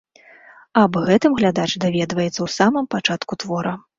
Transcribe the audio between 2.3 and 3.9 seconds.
ў самым пачатку твора.